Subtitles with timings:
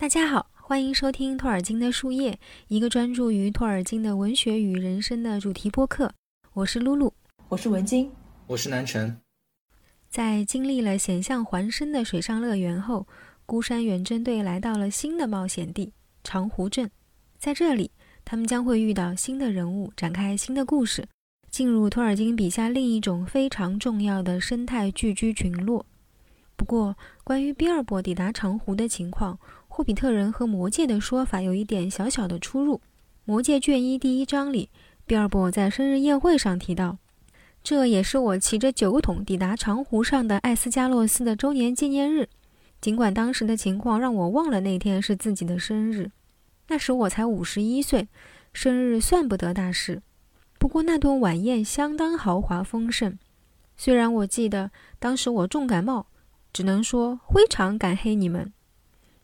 [0.00, 2.38] 大家好，欢迎收听托尔金的树叶，
[2.68, 6.10] 一个专注于托尔金的文学与人生的主题播客。
[6.54, 7.12] 我是露露，
[7.50, 8.10] 我是文晶，
[8.46, 9.20] 我是南辰。
[10.08, 13.06] 在经历了险象环生的水上乐园后，
[13.44, 15.92] 孤山远征队来到了新的冒险地
[16.24, 16.90] 长湖镇。
[17.38, 17.90] 在这里，
[18.24, 21.06] 他们将会遇到新的人物，展开新的故事，
[21.50, 25.84] 进入托尔金笔下另一种非常重要的生态聚居群落。
[26.56, 29.38] 不过，关于比尔博抵达长湖的情况，
[29.80, 32.82] 霍比特人和魔戒的说法有一点小小的出入。
[33.24, 34.68] 魔戒卷一第一章里，
[35.06, 36.98] 比尔博在生日宴会上提到
[37.64, 42.28] ：“这也是我骑着酒桶抵达长湖上的艾斯加洛斯的周年纪念日。
[42.78, 46.10] 尽管当时的情况让我忘了那天是自己的生日，
[46.68, 48.06] 那时我才五十一岁，
[48.52, 50.02] 生日算不得大事。
[50.58, 53.18] 不过那顿晚宴相当豪华丰盛。
[53.78, 56.04] 虽然我记得当时我重感冒，
[56.52, 58.52] 只能说非常感黑你们。”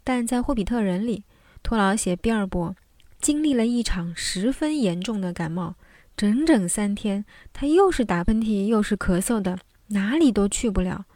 [0.06, 1.24] 但在《霍比特人》里，
[1.64, 2.76] 托老写比尔博
[3.20, 5.74] 经历了一场十分严重的感冒，
[6.16, 11.06] 整整三天，他又是打喷嚏又是咳嗽的，哪里都去不了。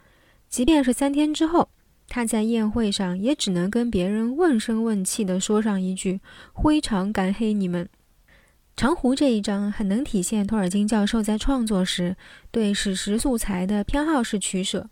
[0.48, 1.68] 即便是三天之后，
[2.08, 6.20] 他在宴会上也只能跟别人问声问气地说上一句
[6.60, 7.88] ：“非常感黑你们。”
[8.76, 12.16] 长湖这一章很能体现托尔金教授在创作时
[12.50, 14.90] 对史实素材的偏好式取舍。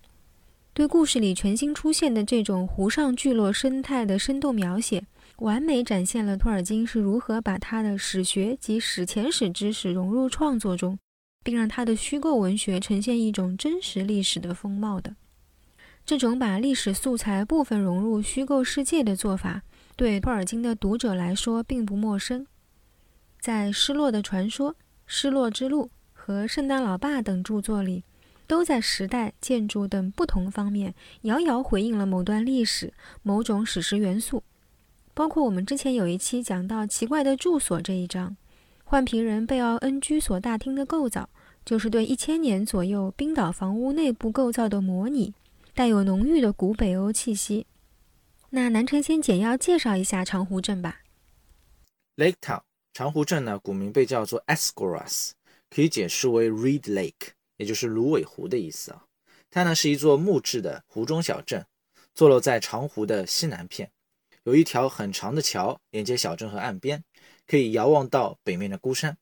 [0.79, 5.05] 对故事里全新出现的这种湖上聚落生态的生动描写，
[5.39, 10.97] 完美展现了托尔金是如何把他的史学及史前史知识融入创作中，
[11.43, 15.17] 并让他的虚构文学呈现一种真实历史的风貌的。
[16.07, 19.63] 这种把历史素材部分融入虚构世界的做法，
[19.97, 22.47] 对托尔金的读者来说并不陌生。
[23.41, 24.71] 在《失落的传说》
[25.07, 28.05] 《失落之路》和《圣诞老爸》等著作里。
[28.49, 32.93] 都在时代、建筑等不同方面遥遥回应了某段历史、
[33.23, 34.43] 某种史实元素。
[35.15, 38.37] 包括我们之前有一期讲到奇怪的住所这一章，
[38.85, 41.29] 换皮人贝奥恩居所大厅的构造，
[41.65, 45.35] 就是对一千年左右冰岛房屋内部构造的模拟，
[45.75, 47.67] 带有浓郁的古北欧气息。
[48.51, 51.01] 那南城先简要介绍一下长湖镇吧。
[52.17, 52.63] Lake Town
[52.95, 55.33] 长湖镇呢，古名被叫做 Escoras，
[55.69, 57.33] 可以解释为 Reed Lake。
[57.59, 59.05] 也就是芦苇湖的意思啊，
[59.51, 61.67] 它呢是一座木质的湖中小镇，
[62.15, 63.91] 坐落在长湖的西南片，
[64.45, 67.05] 有一条很长的桥连接小镇和岸边，
[67.47, 69.19] 可以遥望到北面的孤山。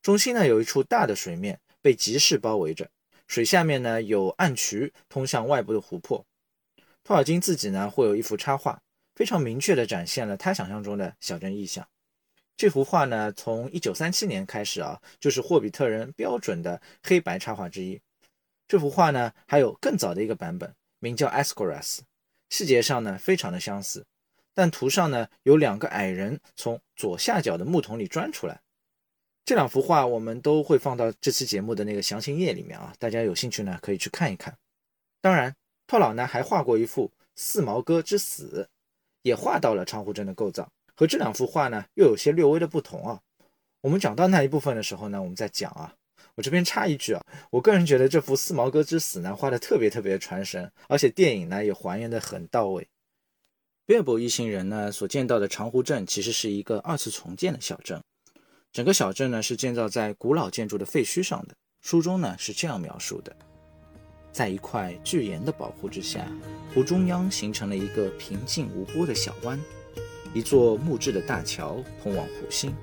[0.00, 2.90] 中心呢有一处大的水面被集市包围着，
[3.26, 6.24] 水下面呢有暗渠通向外部的湖泊。
[7.02, 8.80] 托尔金自己呢会有一幅插画，
[9.14, 11.88] 非常明确地展现了他想象中的小镇意象。
[12.56, 18.00] 这幅画呢，从一九三七年开始啊，就是霍比特人标准的黑白插画之一。
[18.68, 22.00] 这幅画呢，还有更早的一个版本，名叫 Escoras，
[22.50, 24.06] 细节上呢非常的相似，
[24.54, 28.60] 但图上呢有两个矮人从左下角的木桶里钻出来。
[29.44, 34.56] 这两幅画我们都会放到这期节目的那个详情页里面啊，大家有兴趣呢可以去看一看。
[35.20, 35.54] 当然，
[35.88, 38.68] 托老呢还画过一幅四毛哥之死，
[39.22, 40.70] 也画到了长湖镇的构造。
[41.02, 43.20] 和这两幅画呢，又有些略微的不同啊。
[43.80, 45.92] 我们讲到那一部分的时候呢，我们再讲啊。
[46.36, 47.20] 我这边插一句啊，
[47.50, 52.86] 我个人觉得这幅四毛哥之死呢，画的特别特别的传神，而且电影呢也还原的很到位。
[53.84, 58.00] 比尔博一行人呢所见到的长湖镇，其实是一个二次重建的小镇。
[58.70, 61.54] 整个小镇呢是建造在古老建筑的废墟上的。
[61.80, 63.34] 书中呢是这样描述的：
[64.30, 66.24] 在一块巨岩的保护之下，
[66.72, 69.58] 湖中央形成了一个平静无波的小湾。
[70.34, 72.74] 一座木质的大桥通往湖心，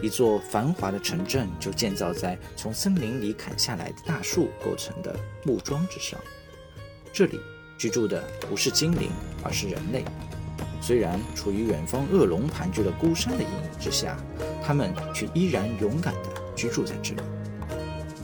[0.00, 5.14] 一座繁华的城镇就建造在从森林里砍下来的大树构成的
[5.44, 6.18] 木桩之上。
[7.12, 7.38] 这里
[7.78, 9.10] 居住的不是精灵，
[9.42, 10.04] 而是人类。
[10.80, 14.16] 虽然处于远方恶龙盘踞的孤山的阴影之下，
[14.64, 17.20] 他们却依然勇敢地居住在这里。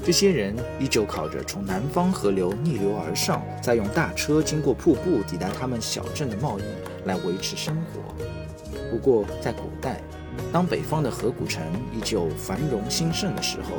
[0.02, 6.62] 这些人依旧靠着从南方河流逆流而上，再用大车经过瀑布抵达他们小镇的贸易
[7.04, 8.14] 来维持生活。
[8.90, 10.00] 不过，在古代，
[10.52, 11.62] 当北方的河谷城
[11.92, 13.70] 依旧繁荣兴盛的时候，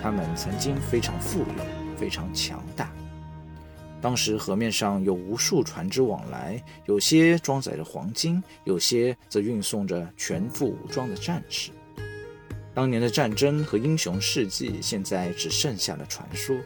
[0.00, 2.92] 他们曾经非常富有，非常强大。
[4.00, 11.70] 当时河面上有无数船只往来，有些装载着黄金，有些则运送着全副武装的战士。
[12.74, 16.56] 当年的战争和英雄事迹，现在只剩下了传说。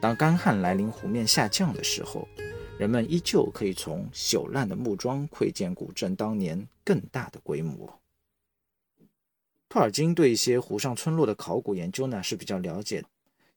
[0.00, 2.28] 当干旱来临，湖面下降的时候。
[2.76, 8.00] 人们依旧可以从朽烂的木桩窥见古镇当年更大的规模。
[9.68, 13.08] 托尔金对一些湖上村落的考古研究呢是比较了解的，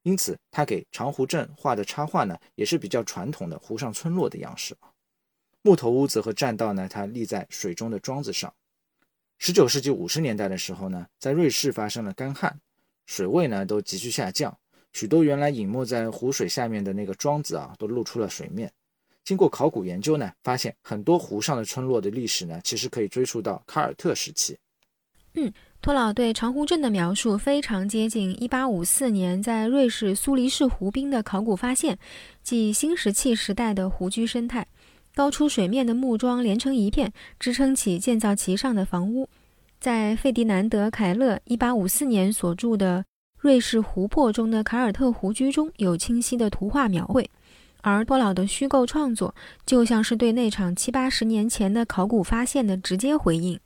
[0.04, 4.78] 因此他给长湖镇画的插画呢也是比较传统的湖上村落的样式。
[5.64, 8.54] 木头屋子和栈道呢，它立在水中的桩子上。
[9.40, 12.60] 十九世纪五十年代的时候呢，在瑞士发生了干旱，
[13.06, 14.58] 水位呢都急剧下降，
[14.94, 18.72] 许多原来隐没在湖水下面的那个桩子啊，都露出了水面。
[19.28, 24.58] 经过考古研究呢，发现很多湖上的村落的历史呢，其实可以追溯到卡尔特时期。
[25.34, 25.52] 嗯，
[25.82, 32.00] 托老对长湖镇的描述非常接近1854年在瑞士苏黎世湖滨的考古发现，
[32.42, 34.66] 即新石器时代的湖居生态。
[35.14, 39.28] 高出水面的木桩连成一片，支撑起建造其上的房屋。
[39.78, 43.00] 在费迪南德·凯勒1854年所著的
[43.40, 47.30] 《瑞士湖泊中的凯尔特湖居》中有清晰的图画描绘，
[47.92, 49.36] 而托老的虚构创作
[49.66, 53.60] 就像是对那场七八十年前的考古发现的直接回应。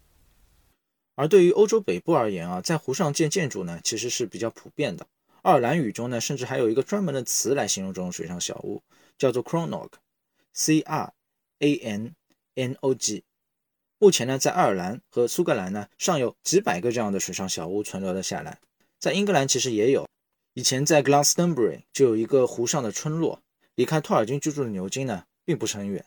[1.16, 5.06] 而对于欧洲北部而言啊，在湖上建建筑呢，其实是比较普遍的。
[5.42, 8.82] 爱尔兰语中呢，甚至还有一个专门的词来形容这种水上小屋，
[9.18, 11.14] 叫做 cronog，c-r。
[11.64, 12.16] A N
[12.56, 13.24] N O G，
[14.00, 18.58] 目前呢，在爱尔兰和苏格兰呢，尚有几百个这样的水上小屋存留了下来。
[18.98, 20.08] 在英格兰其实也有，
[20.56, 23.40] 以前在 Glastonbury 就有一个湖上的村落，
[23.82, 26.06] 离开托尔金居住的牛津呢，并不是很远。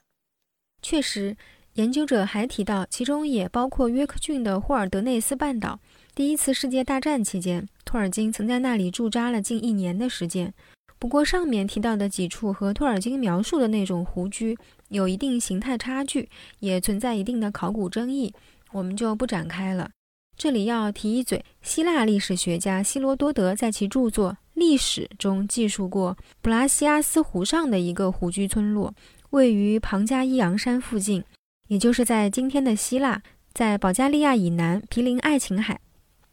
[0.81, 1.37] 确实，
[1.73, 5.81] 研究者还提到，其中也包括约克郡的霍尔德内斯半岛。
[6.15, 10.55] 第一次世界大战期间，托尔金曾在那里驻扎了近一年的时间。
[11.01, 14.57] 不过，上面提到的几处和托尔金描述的那种湖居。
[14.91, 16.29] 有一定形态差距，
[16.61, 18.33] 也存在一定的考古争议，
[18.71, 19.91] 我们就不展开了。
[20.37, 28.95] 这里要提一嘴，希腊历史学家希罗多德在其著作《历史》中记述过布拉西阿斯湖上的一个湖居村落，
[29.31, 31.23] 位于庞加伊昂山附近，
[31.69, 33.21] 也就是在今天的希腊，
[33.53, 35.81] 在保加利亚以南，毗邻爱琴海。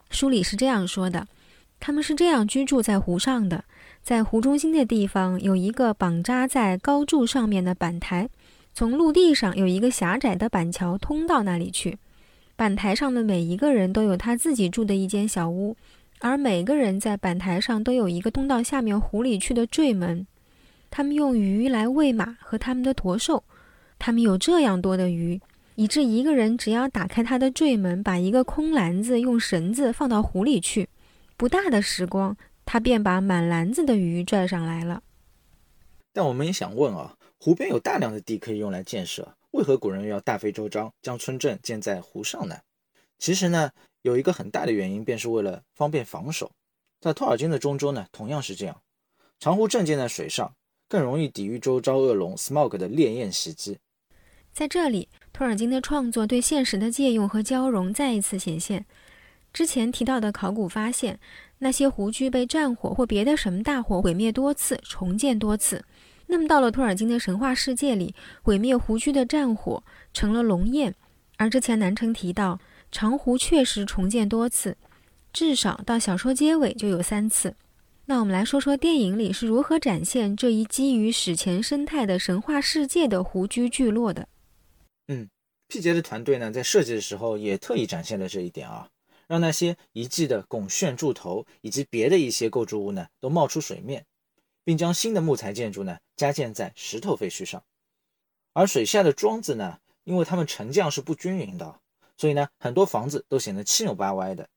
[0.09, 1.27] 书里是这样说的：
[1.79, 3.63] 他们是这样居住在湖上的，
[4.03, 8.29] 在湖中心的地方有一个绑扎在高柱上面的板台。
[8.73, 11.97] 从陆地上有一个狭窄的板桥通到那里去，
[12.55, 15.75] 板台上的每一个人都有他自己住的一间小屋，
[16.21, 20.25] 而每个人在板台上都有一个通到下面湖里去的坠门。
[20.91, 23.43] 他们用鱼来喂马和他们的驼兽，
[23.97, 25.41] 他们有这样多的鱼，
[25.75, 30.87] 以致一个人只要打开他的坠门，把一个空篮子用绳子放到湖里去，
[31.35, 35.01] 不大的时光，他便把满篮子的鱼拽上来了。
[36.13, 37.15] 但我们也想问啊。
[37.43, 42.55] 湖边有大量的地可以用来建设，为何古人要大费周章将村镇建在湖上呢？
[43.17, 43.71] 其实呢，
[44.01, 46.51] 有一个很大的原因，便是为了方便防守。
[46.99, 48.81] 在托尔金的中州呢，同样是这样。
[49.39, 50.53] 长湖镇建在水上，
[50.87, 53.79] 更容易抵御周遭恶龙 smog 的烈焰袭击。
[54.51, 58.85] 在这里，托尔金的创作对现实的借用和交融再一次显现。
[59.53, 61.19] 之前提到的考古发现，
[61.59, 65.83] 那些湖居被战火或别的什么大火毁灭多次，重建多次。
[66.27, 69.83] 那么，到了托尔金的神话世界里，毁灭湖居的战火
[70.13, 70.93] 成了龙焰。
[71.37, 72.59] 而之前南城提到，
[72.91, 74.77] 长湖确实重建多次，
[75.31, 77.55] 至少到小说结尾就有三次。
[78.05, 84.27] 那我们来说说电影里是如何展现这一基于史前生态的神话世界的湖居聚落的。
[85.07, 85.29] 嗯，
[85.67, 88.89] 毕节的团队呢，在设计的时候也特意展现了这一点啊，
[89.27, 94.05] 让那些遗迹的拱券柱头以及别的一些构筑物呢，都冒出水面。
[94.63, 97.63] 并将新的木材建筑呢加建在石头废墟上，
[98.53, 101.80] 而水下的桩子呢，因为它们沉降是不均匀的，
[102.21, 104.47] 所以呢很多房子都显得七扭八歪的，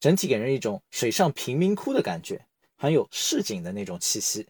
[0.00, 2.46] 整体给人一种水上贫民窟的感觉，
[2.78, 4.46] 很有市井的那种气息。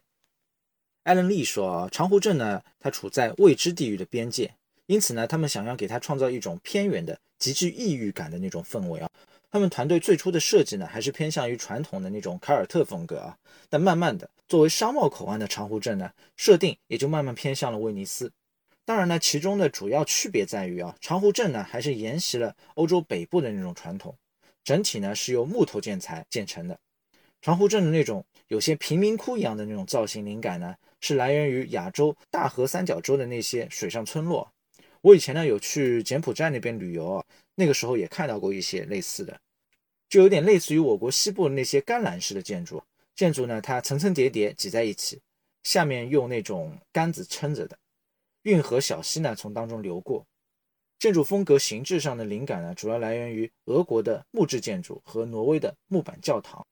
[1.03, 9.09] 艾伦利说啊，长湖镇呢它处在未知地域的边界，因此呢他们想要给它创造一种偏远的、极具异域感的那种氛围啊。
[9.51, 13.37] 他们团队最初的设计呢，还是偏向于传统的那种凯尔特风格啊，
[13.67, 18.31] 但慢慢的，作为商贸口岸的长湖镇呢，设定也就慢慢偏向了威尼斯。
[18.85, 24.17] 当然呢，其中的主要区别在于啊，长湖镇呢还是沿袭了欧洲北部的那种传统，
[24.63, 26.77] 整体呢是由木头建材建成的。
[27.41, 34.51] 长湖镇的那种有些贫民窟一样的那种造型灵感呢，是来源于亚洲大河三角洲的那些水上村落。
[35.01, 37.25] 我以前呢有去柬埔寨那边旅游啊。
[37.55, 39.39] 那个时候也看到过一些类似的，
[40.09, 42.81] 就有点类似于我国西部的那些干栏式的建筑。
[43.13, 45.21] 建筑呢，它层层叠叠挤在一起，
[45.63, 47.77] 下面用那种杆子撑着的。
[48.43, 50.25] 运河小溪呢从当中流过。
[50.99, 56.65] 建筑风格形制上的灵感呢，主要来源于俄国的木质建筑和挪威的木板教堂。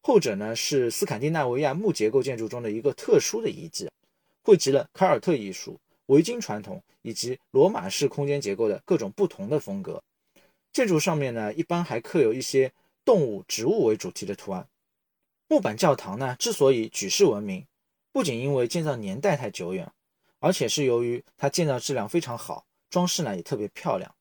[0.00, 3.90] 后者呢是斯堪的纳维亚木结构建筑中的一个特殊的遗迹，
[4.42, 5.78] 汇集了凯尔特艺术。
[6.06, 10.02] 维京传统以及罗马式空间结构的各种不同的风格，
[10.72, 12.72] 建筑上面呢，一般还刻有一些
[13.04, 14.66] 动物、植物为主题的图案。
[15.48, 17.66] 木板教堂呢，之所以举世闻名，
[18.10, 19.92] 不仅因为建造年代太久远，
[20.40, 24.14] 而且是由于它建造质量非常好，装饰呢也特别漂亮。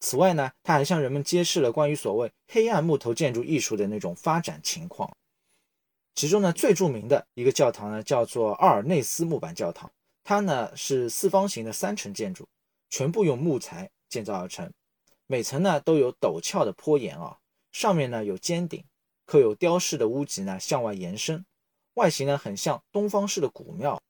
[0.00, 5.10] 此外呢，它还向人们揭示了关于所谓黑暗木头建筑艺术的那种发展情况。
[6.14, 9.90] 其中呢，最著名的一个教堂呢，叫做阿尔内斯木板教堂，
[10.22, 12.46] 它呢是四方形的三层建筑，
[12.90, 14.70] 全部用木材建造而成，
[15.26, 17.38] 每层呢都有陡峭的坡檐啊，
[17.72, 18.84] 上面呢有尖顶，
[19.26, 21.44] 刻有雕饰的屋脊呢向外延伸。
[21.94, 24.00] 外形呢很像东方式的古庙，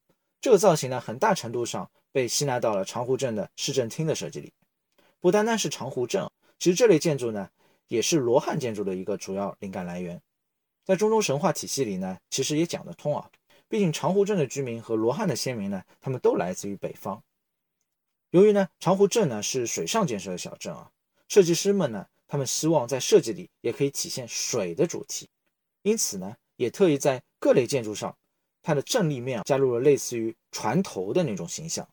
[0.45, 4.53] 这个造型呢很大程度上被吸纳到了长湖镇的市政厅的设计里。
[5.19, 7.49] 不单单是长湖镇，其实这类建筑呢
[7.89, 10.21] 也是罗汉建筑的一个主要灵感来源。
[10.85, 13.31] 在中东神话体系里呢，其实也讲得通啊。
[13.71, 17.25] 毕竟长湖镇的居民和罗汉的先民呢，他们都来自于北方。
[18.29, 20.91] 由于呢长湖镇呢是水上建设的小镇啊，
[21.27, 25.27] 设计师们呢他们希望在设计里也可以体现水的主题，
[25.81, 26.37] 因此呢。
[26.57, 28.17] 也特意在各类建筑上，
[28.64, 31.87] 它的正立面加入了类似于船头的那种形象。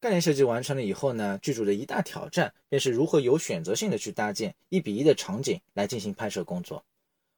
[0.00, 6.82] 概念设计完成了以后呢，剧组的一大挑战便是如何有选择性的去搭建一比一的场景来进行拍摄工作。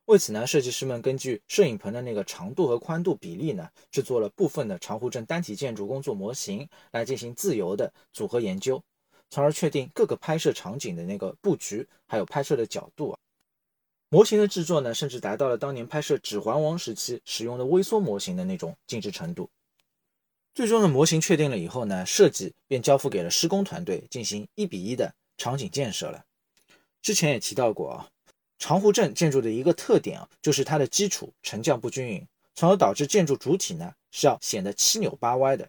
[0.04, 8.80] 为此呢，设计师们根据摄影棚的那个长度和宽度比例呢，制作了部分的长湖镇单体建筑工作模型来进行自由的组合研究，
[9.30, 13.18] 从而确定各个拍摄场景的那个布局还有拍摄的角度啊。
[14.12, 19.48] 模型的制作呢，甚至达到了当年拍摄《指环王》时期使用的微缩模型的那种精致程度。
[20.52, 26.22] 最终的模型确定了以后呢，设计便交付给了施工团队进行一比一的场景建设了。
[27.00, 28.08] 之前也提到过啊，
[28.58, 35.66] 长湖镇建筑的一个特点啊，就是它的基础沉降不均匀，从而导致建筑主体呢是要显得七扭八歪的。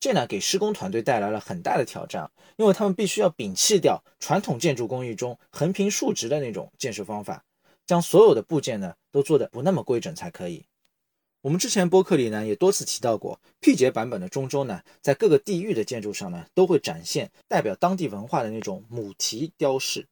[0.00, 7.44] 这呢给施工团队带来了很大的挑战，因为他们必须要摒弃掉传统建筑工艺中横平竖直的那种建设方法。
[7.92, 10.64] 将所有的部件呢都做的不那么规整才可以。
[11.42, 20.08] 我们之前播客里呢也多次提到过，P 节版本的中州呢，在各个地域的建筑上呢都会展现代表当地文化的那种母题雕饰。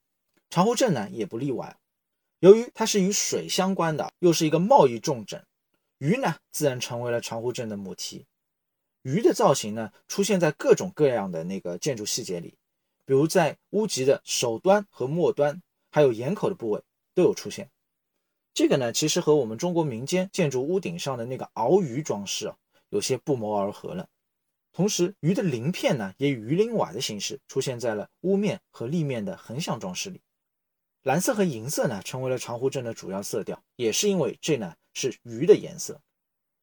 [0.51, 1.75] 长湖镇呢也不例外。
[2.41, 5.43] 由于它是与水相关的，又是一个贸易重镇，
[5.97, 8.27] 鱼呢自然成为了长湖镇的母题。
[9.01, 12.59] 鱼的造型呢出现在各种各样的那个建筑细节里，
[13.07, 16.83] 比如在屋脊的首端和末端，还有檐口的部位。
[17.21, 17.71] 都有出现，
[18.55, 22.57] 这个呢，其实和我们中国民间建筑屋顶上的那个鳌鱼装饰啊，
[22.89, 24.09] 有些不谋而合了。
[24.73, 30.23] 同时，鱼的鳞片呢，也以鱼鳞瓦的形式出现在了屋面和立面的横向装饰里。
[31.03, 36.01] 蓝色和银色呢，成为了长湖镇的主要色调，也是因为这呢是鱼的颜色。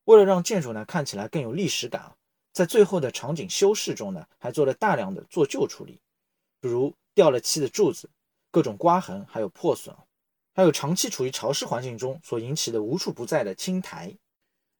[0.06, 2.16] 为了让建筑呢看起来更有历史感啊，
[2.52, 6.02] 在最后的场景修饰中呢，还做了大量的做旧处理，
[6.60, 8.10] 比如掉了漆的柱子、
[8.50, 9.96] 各种刮痕还有破损。
[10.58, 14.18] 还有长期处于潮湿环境中所引起的无处不在的青苔。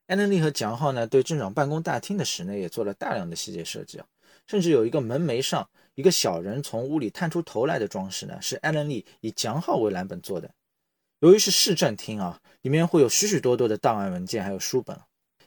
[0.08, 4.08] 艾伦利和蒋浩呢，对镇长办公大厅的室内也做了大量的细节设计啊，
[4.48, 10.50] 甚至有一个门楣上一个小人从屋里探出头来的装饰呢，是艾伦利以蒋浩为蓝本做的。
[11.20, 15.00] 由于是市政厅啊，里面会有许许多多的档案文件还有书本，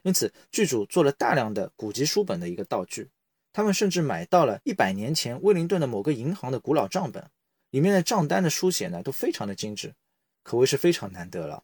[0.03, 3.11] 因此剧组做了大量的古籍书本的一个道具。
[3.53, 7.29] 他们甚至买到了一百年前威灵顿的某个银行的古老账本，
[7.71, 9.93] 里面的账单的书写呢，都非常的精致。
[10.51, 11.63] 可谓是非常难得了。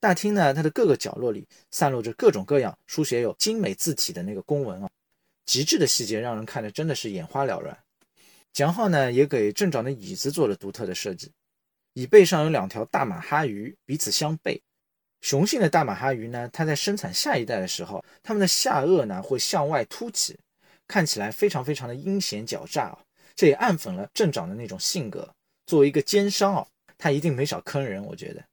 [0.00, 4.88] 大厅呢，它的各个角落里散落着各种各样书写有精美字体的那个公文啊，
[5.44, 7.78] 极致的细节让人看着真的是眼花缭乱。
[8.54, 11.30] 蒋浩呢，也给镇长的椅子做了独特的设计，
[11.92, 14.58] 椅背上有两条大马哈鱼彼此相背。
[15.20, 20.34] 雄性的大马哈鱼呢，它在生产下一代的时候，它们的下颚呢会向外凸起，
[20.86, 22.98] 看起来非常非常的阴险狡诈啊。
[23.34, 25.30] 这也暗讽了镇长的那种性格，
[25.66, 26.66] 作为一个奸商啊。
[26.98, 28.44] 他一定没少坑人，我觉得。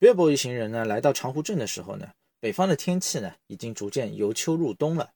[0.00, 5.12] 约伯一行人呢，来到长湖镇的时候呢，北方的天气呢，已经逐渐由秋入冬了。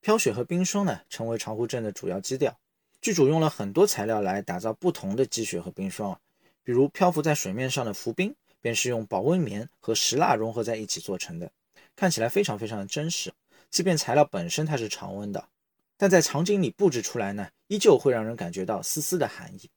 [0.00, 2.56] 飘雪和冰霜呢，成为长湖镇的主要基调。
[3.00, 6.20] 剧组用了很多材料来打造不同的积雪和冰霜，
[6.62, 11.50] 比如漂浮在水面上的浮冰，便是用保温棉和石蜡融合在一起做成的，
[11.96, 13.32] 看起来非常非常的真实。
[13.70, 15.48] 即便材料本身它是常温的，
[15.96, 19.70] 但在场景里布置出来呢，依旧会让人感觉到丝丝的寒意。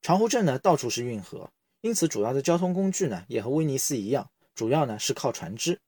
[0.00, 1.50] 长湖镇呢，到处是运河。
[1.82, 5.80] 因此，主要的交通工具呢，也和威尼斯一样，主要呢是靠船只。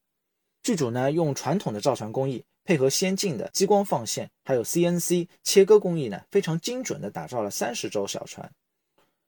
[0.60, 8.52] 剧组呢用传统的造船工艺，配合先进的激光放线，还有 CNC 切割工艺呢，非常精准的打造了三十艘小船。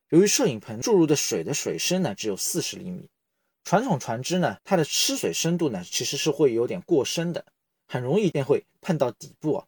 [0.09, 3.09] 由于摄影棚注入的水的水深呢只有四十厘米，
[3.63, 7.45] 传统船只呢它的吃水深度呢其实是会有点过深的，
[7.87, 9.67] 很容易便会碰到底部啊。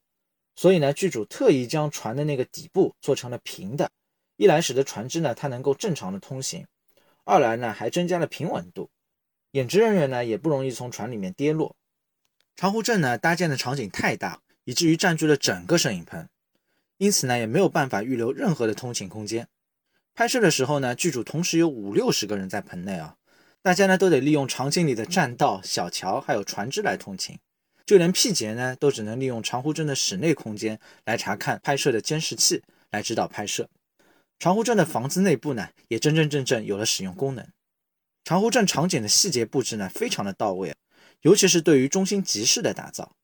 [0.57, 3.89] 所以呢，剧组特意将船的那个底部做成了平的，
[4.37, 6.67] 一来使得船只呢它能够正常的通行。
[7.29, 8.89] 二来呢，还增加了平稳度，
[9.51, 11.77] 演职人员呢也不容易从船里面跌落。
[12.57, 16.27] 长湖镇呢搭建的场景太大，以至于占据了整个摄影棚，
[16.97, 19.47] 因此呢，也没有办法预留任何的通勤空间。
[20.15, 23.17] 拍摄的时候呢，剧组同时有五六十个人在棚内啊，
[23.61, 27.39] 大家呢都得利用场景里的栈道、小桥还有船只来通勤。
[27.85, 33.69] 就连 P 节呢，都只能利用长湖镇的室内空间来查看拍摄的监视器，来指导拍摄。
[34.39, 37.47] 长湖镇的房子内部呢，也真真正正有了使用功能。
[38.25, 40.77] 长湖镇场景的细节布置呢，非常的到位，
[41.23, 43.17] 尤其是对于中心集市的打造。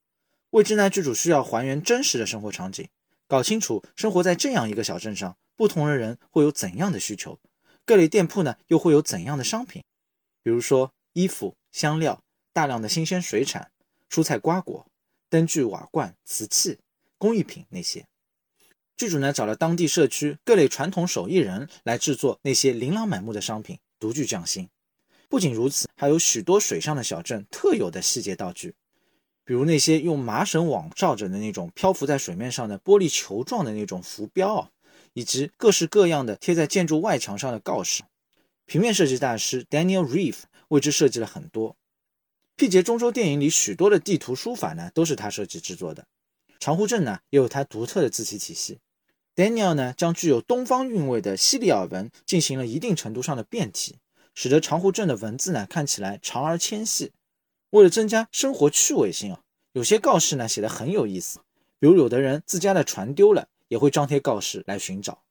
[0.51, 2.89] 为之呢，剧组需要还原真实的生活场景，
[3.29, 5.37] 搞清楚生活在这样一个小镇上。
[5.57, 7.39] 不同的人会有怎样的需求？
[7.85, 9.85] 各类店铺呢又会有怎样的商品？
[10.43, 12.21] 比如说衣服、香料、
[12.53, 13.71] 大量的新鲜水产、
[14.11, 14.85] 蔬菜瓜果、
[15.29, 16.79] 灯具瓦罐、瓷器、
[17.19, 18.05] 工艺品那些。
[18.97, 24.69] 剧组呢找了当地社区各类传统手艺人来制作那些琳琅满目的商品，独具匠心。
[25.29, 28.75] 不仅如此，还有许多水上的小镇特有的细节道具，
[29.45, 34.71] 比如那些用麻绳网罩着的那种漂浮在水面上的玻璃球状的那种浮标啊。
[35.17, 38.03] 以及各式各样的贴在建筑外墙上的告示，
[38.67, 41.77] 平面设计大师 Daniel Reeve 为之设计了很多。
[42.57, 46.05] P 节中州电影里许多的地图书法呢，都是他设计制作的。
[46.59, 48.81] 长湖镇呢，也有他独特的字体体系。
[49.35, 53.99] Daniel 呢，将具有东方韵味的西里尔文进行了一定程度上的变体，
[54.35, 57.13] 使得长湖镇的文字呢，看起来长而纤细。
[57.71, 59.41] 为了增加生活趣味性啊，
[59.73, 61.41] 有些告示呢，写的很有意思，
[61.79, 63.49] 比如有的人自家的船丢了。
[63.69, 65.23] 也会张贴告示来寻找。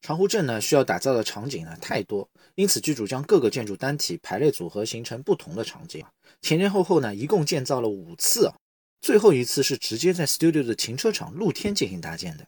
[0.00, 6.02] 长湖镇呢，需要打造的场景呢太多，因此剧组将各个建筑单体排列组合，形成不同的场景。
[6.40, 8.54] 前前后后呢，一共建造了五次啊，
[9.00, 12.46] 最后一次是直接在 studio 的停车场露天进行搭建的。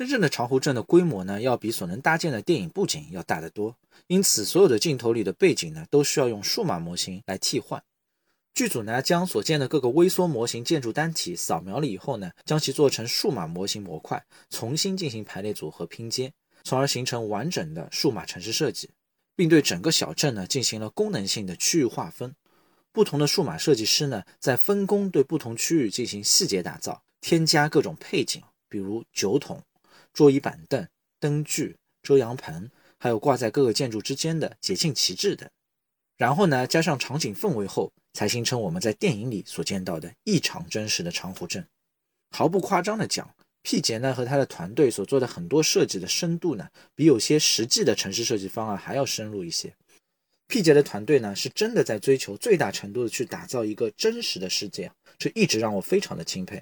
[0.00, 3.76] 真正的长湖镇的规模呢，要比所能搭建的电影布景要大得多，
[4.06, 7.84] 因此所有的镜头里的背景呢，都需要用数码模型来替换。
[8.54, 16.32] 剧组呢，将所建的各个微缩模型建筑单体扫描了以后呢，将其做成数码模型模块，重新进行排列组合拼接，
[16.64, 18.88] 从而形成完整的数码城市设计，
[19.36, 22.34] 并对整个小镇呢进行了功能性的区域划分。
[22.90, 29.62] 不同的数码设计师呢，在分工对不同区域进行细节打造，添加各种配景，比如酒桶、
[30.12, 35.48] 桌椅板凳、灯具、遮阳棚，还有挂在各个建筑之间的节庆旗帜等。
[36.16, 37.92] 然后呢，加上场景氛围后。
[38.12, 41.64] 才形成我们在电影里所见到的异常真实的长湖镇。
[42.32, 49.72] 毫不夸张的讲，P 杰呢和他的团队所做的很多设计的深度呢，比有些实际的城市设计方案还要深入一些。
[50.48, 56.60] P 杰的团队呢，是真的在追求最大程度的去打造一个真实的世界，这一直让我非常的钦佩。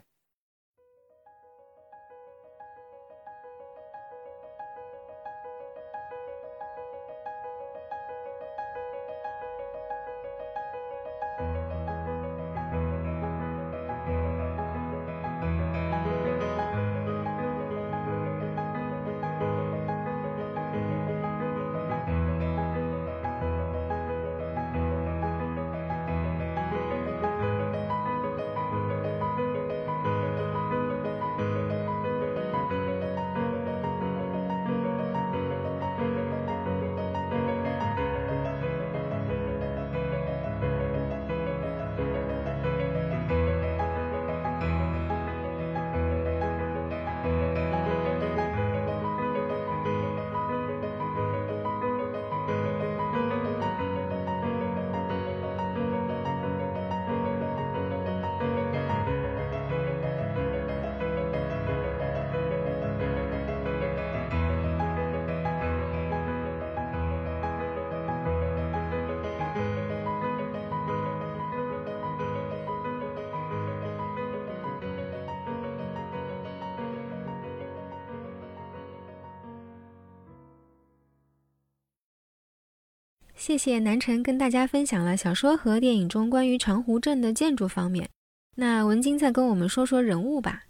[83.49, 88.11] 谢谢南辰跟大家分享了小说和电影中关于长湖镇的建筑方面。
[88.57, 90.65] 那文晶再跟我们说说人物吧。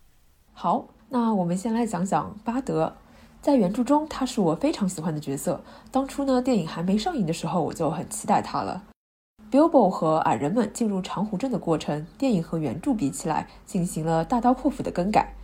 [0.52, 2.94] 好，那我们先来讲讲巴德。
[3.42, 5.60] 在原著中，他是我非常喜欢的角色。
[5.90, 8.84] 当初呢，电影还没上映的时候，我就很期待他了。
[9.50, 15.34] Bilbo 和矮人们进入长湖镇的过程，电影和原著比起来，进行了大刀阔斧的更改。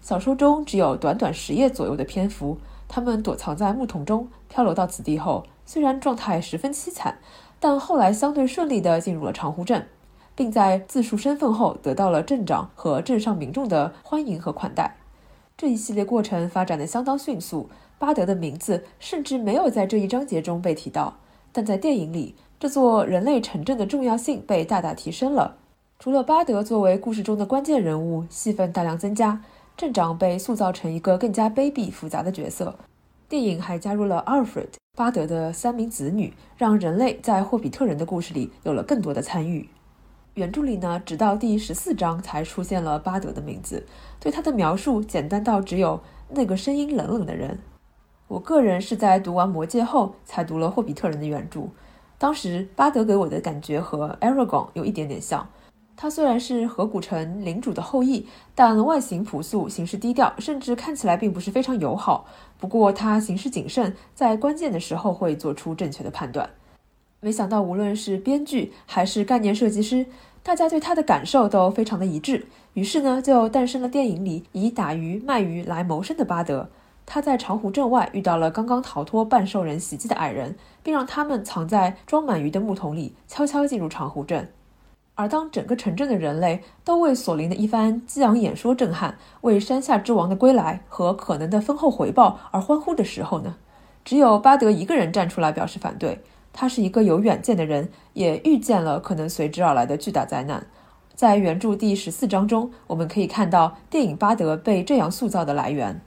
[0.00, 5.44] 小说中只有短短十页左右的篇幅，他们躲藏在木桶中，漂流到此地后。
[5.66, 7.18] 虽然状态十分凄惨，
[7.58, 9.86] 但后来相对顺利地进入了长湖镇，
[10.34, 14.96] 并在自述身份后得到了镇长和镇上民众的欢迎和款待。
[15.56, 21.14] 这一系列过程发展的相当迅速，巴德的名字甚至没有在这一章节中被提到，
[21.52, 25.56] 但在电影里，这座人类城镇的重要性被大大提升了。
[26.00, 29.40] 除了巴德作为故事中的关键人物，戏份大量增加，
[29.76, 32.74] 镇长被塑造成一个更加卑鄙复杂的角色。
[33.28, 39.68] 电影还加入了 Alfred 巴德的三名子女，让人类在霍比特人的故事里有了更多的参与。
[40.34, 43.84] 原著里呢，直到第十四章才出现了巴德的名字，
[44.20, 47.58] 对他的描述简单到只有那个声音冷冷的人。
[48.28, 51.62] 我个人是在读完《魔戒》后才读了霍比特人的原著，
[52.16, 55.48] 当时巴德给我的感觉和 Aragon 有一点点像。
[55.96, 62.26] 他虽然是河谷城领主的后裔，但外形朴素，行事低调，甚至看起来并不是非常友好。
[62.58, 66.50] 不过他行事谨慎，在关键的时候会做出正确的判断。
[67.20, 70.06] 没想到，无论是编剧还是概念设计师，
[70.42, 72.46] 大家对他的感受都非常的一致。
[72.74, 76.68] 于是呢，就诞生了电影里以打鱼卖鱼来谋生的巴德。
[77.06, 84.48] 他在长湖镇外遇到了刚刚逃脱半兽人袭击的矮人，并让他们藏在装满鱼的木桶里，悄悄进入长湖镇。
[85.16, 93.54] 而当整个城镇的人类都为索林的一番激昂演说震撼，为山下之王的归来和可能的丰厚回报而欢呼的时候呢？
[94.04, 96.20] 只有巴德一个人站出来表示反对。
[96.52, 100.64] 他是一个有远见的人，也预见了可能随之而来的巨大灾难。
[101.14, 106.00] 在原著第十四章中，我们可以看到电影巴德被这样塑造的来源。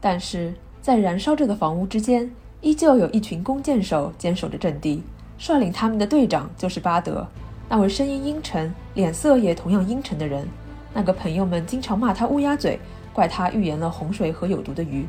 [0.00, 5.02] 但是在燃烧着的房屋之间，依旧有一群弓箭手坚守着阵地，
[5.38, 7.26] 率领他们的队长就是巴德。
[7.68, 10.46] 那位声音阴沉、脸色也同样阴沉的人，
[10.94, 12.78] 那个朋友们经常骂他乌鸦嘴，
[13.12, 15.04] 怪他预言了洪水和有毒的鱼，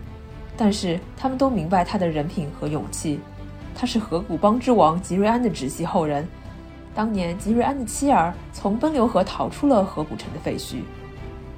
[0.58, 3.20] 但是他们都明白他的人品和勇气。
[3.76, 6.28] 他是河谷邦之王吉瑞安的直系后人，
[6.96, 10.78] 当年吉瑞安的妻儿从奔流河逃出了河谷城的废墟。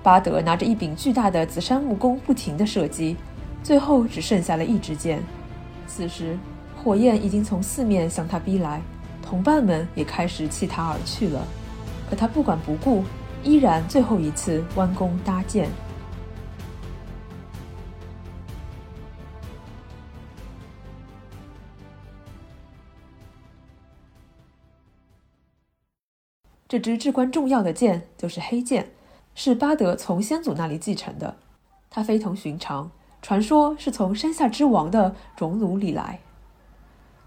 [0.04, 3.16] 巴德拿着一柄巨大的紫杉木弓，不停地射击，
[3.64, 5.24] 最后只剩下了一支箭。
[5.88, 6.38] 此时，
[6.84, 8.82] 火焰已经从四面向他逼来。
[9.30, 11.46] 同伴们也开始弃他而去了，
[12.10, 13.04] 可他不管不顾，
[13.44, 15.70] 依然最后一次弯弓搭箭。
[26.68, 28.90] 这支至关重要的剑就是黑剑，
[29.36, 31.38] 是巴德从先祖那里继承的。
[31.92, 32.90] 它非同寻常，
[33.22, 36.20] 传说是从山下之王的熔炉里来。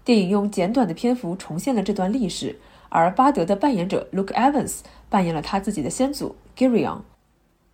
[0.05, 6.99] 电影用简短的篇幅重现了这段历史，而巴德的扮演者 Luke Evans 扮演了他自己的先祖 Girion。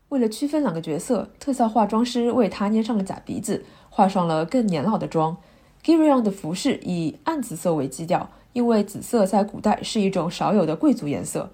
[0.10, 5.38] 为了区分两个角色，特效化妆师为他捏上了假鼻子，画上了更年老的妆。
[5.84, 11.50] Girion 的服饰以暗紫色为基调，因为紫色在古代是一种少有的贵族颜色。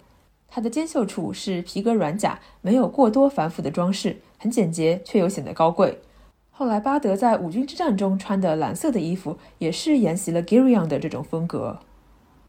[0.48, 6.00] 他的肩袖处是皮革软甲，没有过多繁复的装饰，很简洁却又显得高贵。
[6.58, 11.80] 后来，巴德在五军之战中穿的蓝色的衣服也是沿袭了 Girion 的这种风格。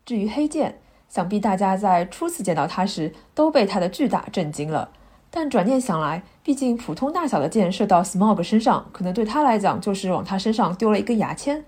[0.05, 4.91] 至于黑剑，想必大家在初次见到它时都被它的巨大震惊了。
[5.29, 11.65] 但转念想来，毕竟普通大小的剑射到 Smog 身上，可能对他来讲就是往他身上丢了一根牙签。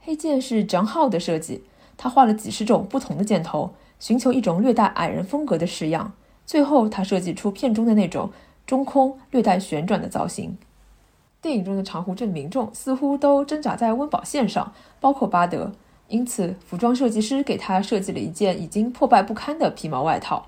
[0.00, 1.64] 黑剑是 John h 的设计，
[1.96, 6.12] 他画了几十种不同的箭头，寻求一种略带矮人风格的式样。
[6.44, 8.30] 最后，他设计出片中的那种
[8.66, 10.58] 中空、略带旋转的造型。
[11.42, 15.72] 电影中的长湖镇民众似乎都挣扎在温饱线上，包括巴德。
[16.06, 20.46] 因此，服装设计师给他设计了一件已经破败不堪的皮毛外套。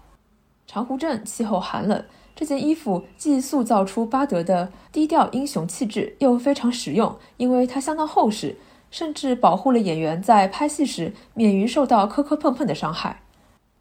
[0.69, 2.05] 长湖镇气候寒冷，
[2.37, 8.57] 这件衣服既塑造出巴德的低调英雄气质，又非常实用，因为它相当厚实，
[8.91, 13.23] 甚至保护了演员在拍戏时免于受到磕磕碰碰的伤害。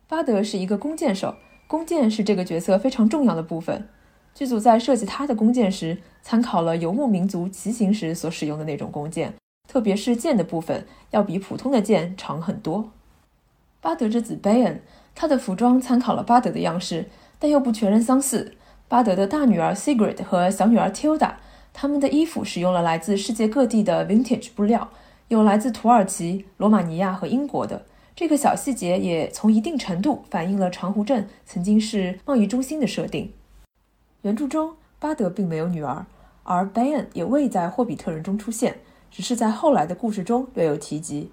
[0.08, 1.36] 巴德是一个弓箭手，
[1.68, 3.88] 弓箭是这个角色非常重要的部分。
[4.36, 9.34] 剧组在设计他的弓箭时，参考了游牧民族骑行时所使用的那种弓箭，
[9.68, 12.92] 特别是箭的部分要比普通的箭长很多。
[13.80, 14.82] 巴德之子贝恩，
[15.14, 17.06] 他的服装参考了巴德的样式，
[17.38, 18.56] 但又不全然相似。
[18.88, 21.34] 巴德的大女儿 Sigrid 和小女儿 Tilda，
[21.72, 24.90] 他们的衣服使用了来自世界各地的 vintage 布料，
[25.28, 27.86] 有来自土耳其、罗马尼亚和英国的。
[28.16, 33.32] 这个小细节也从一定程度反映了长湖镇曾经是贸易中心的设定。
[34.24, 36.06] 原著中，巴德并没有女儿，
[36.44, 38.78] 而贝恩也未在霍比特人中出现，
[39.12, 41.30] 只是在后来的故事中略有提及。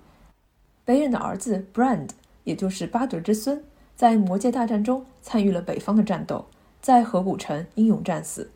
[0.84, 2.08] 贝恩的儿子 Brand，
[2.42, 3.62] 也就是巴德之孙，
[3.94, 6.46] 在魔界大战中参与了北方的战斗，
[6.80, 8.50] 在河谷城英勇战死。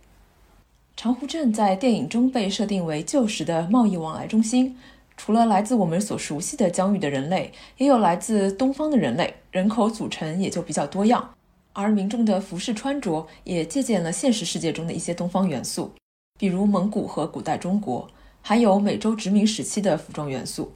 [0.96, 4.76] 长湖镇在电影中被设定为旧时的贸易往来中心，
[5.16, 11.30] 除了来自我们所熟悉的疆域的人类，也有来自东方的人类，人口组成也就比较多样。
[11.74, 15.92] 而民众的服饰穿着也借鉴了现实世界中的一些东方元素，
[16.38, 18.08] 比如蒙古和古代中国，
[18.40, 20.72] 还有美洲殖民时期的服装元素。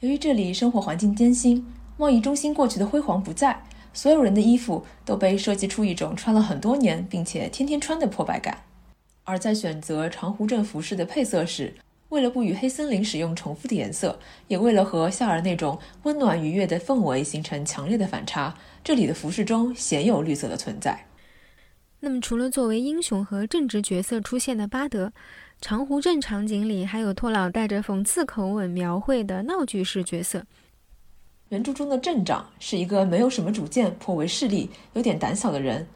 [0.00, 1.64] 由于这里生活环境艰辛，
[1.96, 8.64] 贸易中心过去的辉煌不在，所有人的衣服都被设计出一种穿了很多年并且天天穿的破败感。
[9.24, 11.72] 而在选择长湖镇服饰的配色时，
[12.12, 21.06] 为了不与黑森林使用重复的颜色，也为了和夏尔那种温暖愉悦的氛围形成强烈的反差，这里的服饰中鲜有绿色的存在。
[22.00, 25.10] 那么，除了作为英雄和正直角色出现的巴德，
[25.62, 30.44] 长湖镇场景里还有托老带着讽刺口吻描绘的闹剧式角色。
[31.48, 35.86] 原著中的镇长是一个没有什么主见、颇为势利、有点胆小的人。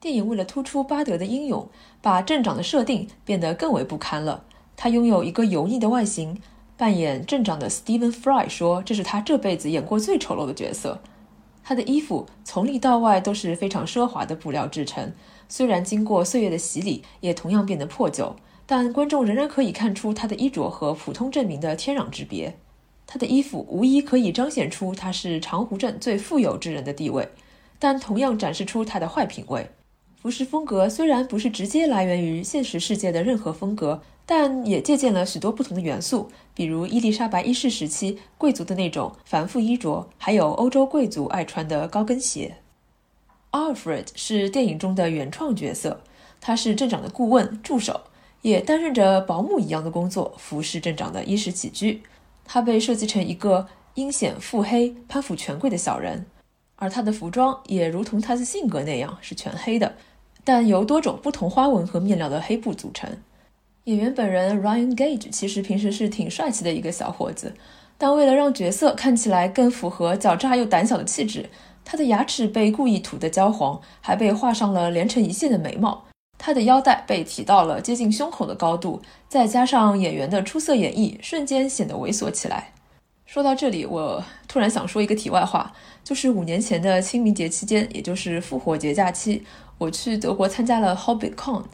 [0.00, 1.68] 电影为了突出巴德的英勇，
[2.00, 4.42] 把镇长的设定变得更为不堪了。
[4.76, 6.40] 他拥有一个油腻的外形，
[6.76, 11.00] 扮演镇长的 Stephen Fry 说：“这是他这辈子演过最丑陋的角色。”
[11.62, 15.12] 他的衣服从里到外都是非常奢华的布料制成，
[15.48, 22.56] 虽然经过岁月的洗礼，也同样变得破旧，但观众仍然可以看出他的衣着和普通镇民的天壤之别。
[23.06, 27.28] 他的衣服无疑可以彰显出他是长湖镇最富有之人的地位，
[27.78, 29.70] 但同样展示出他的坏品味。
[30.16, 42.56] 服饰风格虽然不是直接来源于现实世界的任何风格，但也借鉴了许多不同的元素，比如伊丽莎白一世时期贵族的那种繁复衣着，还有欧洲贵族爱穿的高跟鞋。
[43.50, 46.00] Alfred 是电影中的原创角色，
[46.40, 48.00] 他是镇长的顾问助手，
[48.42, 52.02] 也担任着保姆一样的工作，服侍镇长的衣食起居。
[52.44, 56.26] 他被设计成一个阴险腹黑、攀附权贵的小人，
[56.76, 59.94] 而他的服装也如同他的性格那样是全黑的。
[60.42, 63.16] 但由多种不同花纹和面料的黑布组成。
[63.84, 67.52] 演员本人 Ryan Gage 其实平时是挺帅气的一个小伙子，
[67.98, 71.50] 但为了让角色看起来更符合狡诈又胆小的气质，
[71.84, 76.04] 他的牙齿被故意涂得焦黄，还被画上了连成一线的眉毛。
[76.38, 82.72] 他的腰带被提到了接近胸口的高度，再加上演员的出色演绎，瞬间显得猥琐起来。
[83.26, 89.44] 说到这里，我突然想说一个题外话，就是五年前的清明节期间，也就是复活节假期。
[89.76, 91.64] 我去德国参加了 HobbyCon，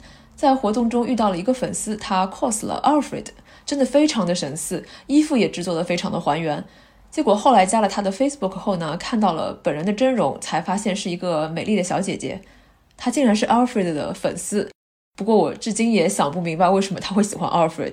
[0.40, 3.26] 在活动中遇到了一个粉丝，他 cos 了 Alfred，
[3.66, 6.64] 真的非常的神似，衣服也制作的非常的还原。
[7.10, 12.40] 结果后来加了他的 Facebook 后呢，看到了本人的真容，才发现是一个美丽的小姐姐，
[12.96, 14.70] 她竟然是 Alfred 的粉丝。
[15.18, 17.92] 不过我至今也想不明白为什么他会喜欢 Alfred。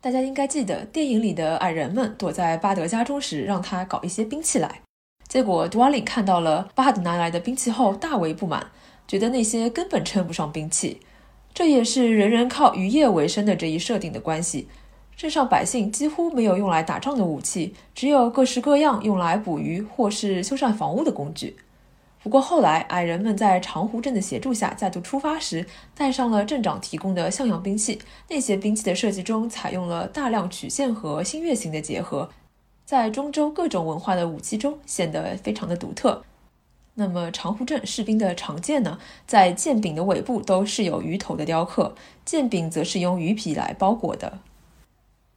[0.00, 4.82] 大家应该记得，电影里的矮人们躲在巴德家中时，让他搞一些兵器来。
[5.26, 8.70] 结果 Dwalin 看到了巴德拿来的兵器后，大为不满。
[9.08, 11.00] 觉得那些根本称不上兵器，
[11.52, 14.68] 这也是人人靠渔业为生的这一设定的关系。
[15.16, 21.56] 镇上百姓几乎没有用来打仗的武器，只有各式各样用来捕鱼或是修缮房屋的工具。
[22.22, 27.98] 不过后来，矮人们在长湖镇的协助下再度出发时，带上了镇长提供的像样兵器。
[28.28, 32.30] 那些兵器的设计中采用了大量曲线和新月形的结合，
[32.86, 36.22] 在中州各种文化的武器中显得非常的独特。
[37.00, 41.94] 那么长湖镇士兵的长剑呢，在剑柄的尾部都是有鱼头的雕刻，
[42.26, 44.40] 剑柄则是用鱼皮来包裹的。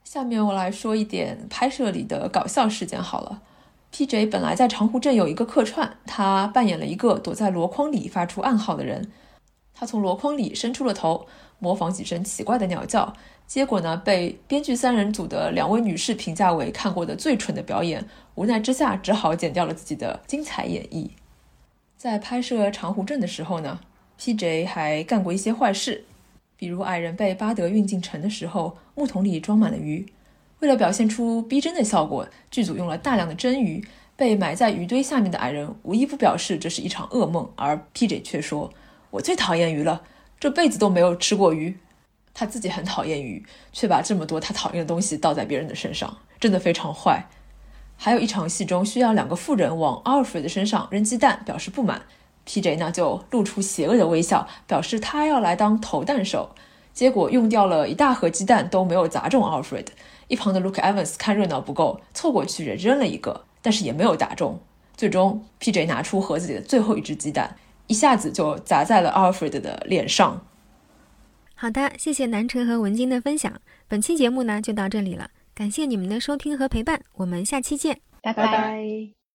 [0.04, 3.40] 下面我来说一点拍摄里的搞笑事件好了。
[3.92, 4.26] P.J.
[4.26, 9.10] 本来在长湖镇有一个客串，他扮演了一个躲在箩筐里发出暗号的人。
[9.72, 11.26] 他从箩筐里伸出了头，
[11.58, 13.14] 模仿几声奇怪的鸟叫，
[13.46, 18.06] 结果呢，被编剧三人组的两位女士评价为看过的最蠢的表演。
[18.34, 21.08] 无奈之下，只好剪掉了自己的精彩演绎。
[22.04, 23.80] 在拍摄长湖镇的时候呢
[24.18, 24.66] ，P.J.
[24.66, 26.04] 还干过一些坏事，
[26.54, 30.04] 比如矮人被巴德运进城的时候，木桶里装满了鱼。
[30.58, 33.82] 为了表现出逼真的效果，剧组用了大量的真鱼。
[34.16, 38.20] 被埋在鱼堆下面的矮人无一不表示这是一场噩梦，而 P.J.
[38.20, 38.70] 却说
[39.10, 40.02] ：“我最讨厌鱼了，
[40.38, 41.74] 这辈子都没有吃过鱼。”
[42.34, 47.24] 他自己很讨厌鱼，却把这么多他讨厌的东西倒在别人的身上，真的非常坏。
[47.96, 52.02] 还有一场戏中需要两个妇人往 Alfred 身上扔鸡蛋，表示不满。
[52.44, 52.76] P.J.
[52.76, 56.54] 呢就露出邪恶的微笑，表示他要来当投弹手。
[56.92, 59.86] 结果用掉了一大盒鸡蛋都没有砸中 Alfred。
[60.28, 64.60] 一旁的 Luke Evans 看热闹不够，凑过去也扔了一个，但是也没有打中。
[64.94, 65.86] 最终 P.J.
[65.86, 70.44] 拿出盒子里的最后一只鸡蛋，一下子就砸在了 Alfred 的脸上。
[71.54, 73.52] 好的，谢谢南辰和文晶的分享。
[73.88, 75.30] 本期节目呢就到这里了。
[75.54, 79.23] 感谢你们的收听和陪伴，我们下期见，拜拜。